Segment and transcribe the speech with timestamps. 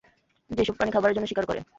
[0.49, 1.59] যেসব প্রাণী খাবারের জন্য শিকার করে।